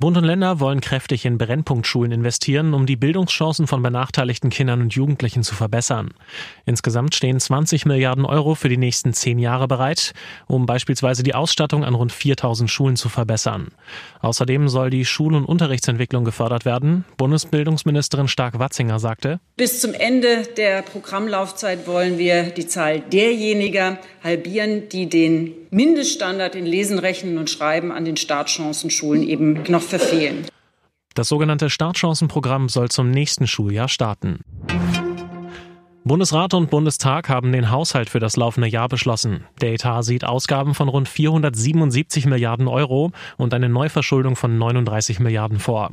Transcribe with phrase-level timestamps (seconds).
[0.00, 4.94] Bund und Länder wollen kräftig in Brennpunktschulen investieren, um die Bildungschancen von benachteiligten Kindern und
[4.94, 6.10] Jugendlichen zu verbessern.
[6.66, 10.12] Insgesamt stehen 20 Milliarden Euro für die nächsten zehn Jahre bereit,
[10.46, 13.72] um beispielsweise die Ausstattung an rund 4000 Schulen zu verbessern.
[14.20, 17.04] Außerdem soll die Schul- und Unterrichtsentwicklung gefördert werden.
[17.16, 25.08] Bundesbildungsministerin Stark-Watzinger sagte, Bis zum Ende der Programmlaufzeit wollen wir die Zahl derjenigen halbieren, die
[25.08, 30.46] den Mindeststandard in Lesen, Rechnen und Schreiben an den Startchancenschulen eben noch verfehlen.
[31.14, 34.40] Das sogenannte Startchancenprogramm soll zum nächsten Schuljahr starten.
[36.08, 39.44] Bundesrat und Bundestag haben den Haushalt für das laufende Jahr beschlossen.
[39.60, 45.58] Der Etat sieht Ausgaben von rund 477 Milliarden Euro und eine Neuverschuldung von 39 Milliarden
[45.58, 45.90] vor.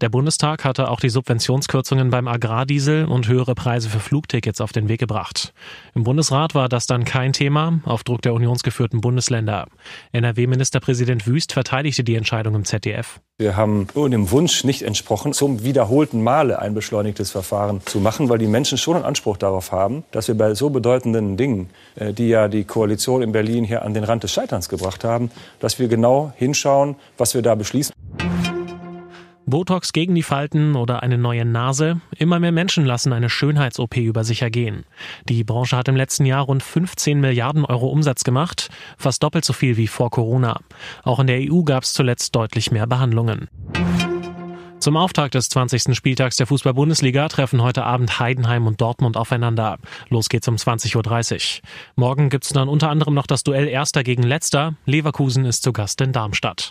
[0.00, 4.88] Der Bundestag hatte auch die Subventionskürzungen beim Agrardiesel und höhere Preise für Flugtickets auf den
[4.88, 5.52] Weg gebracht.
[5.94, 9.66] Im Bundesrat war das dann kein Thema, auf Druck der unionsgeführten Bundesländer.
[10.12, 13.20] NRW-Ministerpräsident Wüst verteidigte die Entscheidung im ZDF.
[13.40, 18.36] Wir haben dem Wunsch nicht entsprochen, zum wiederholten Male ein beschleunigtes Verfahren zu machen, weil
[18.36, 22.28] die Menschen schon einen Anspruch darauf haben, dass wir bei so bedeutenden Dingen, äh, die
[22.28, 25.88] ja die Koalition in Berlin hier an den Rand des Scheiterns gebracht haben, dass wir
[25.88, 27.94] genau hinschauen, was wir da beschließen.
[29.50, 32.00] Botox gegen die Falten oder eine neue Nase.
[32.16, 34.84] Immer mehr Menschen lassen eine Schönheits-OP über sich ergehen.
[35.28, 39.52] Die Branche hat im letzten Jahr rund 15 Milliarden Euro Umsatz gemacht, fast doppelt so
[39.52, 40.60] viel wie vor Corona.
[41.02, 43.48] Auch in der EU gab es zuletzt deutlich mehr Behandlungen.
[44.80, 45.94] Zum Auftakt des 20.
[45.94, 49.78] Spieltags der Fußball-Bundesliga treffen heute Abend Heidenheim und Dortmund aufeinander.
[50.08, 51.68] Los geht's um 20.30 Uhr.
[51.96, 54.76] Morgen gibt's dann unter anderem noch das Duell Erster gegen Letzter.
[54.86, 56.70] Leverkusen ist zu Gast in Darmstadt.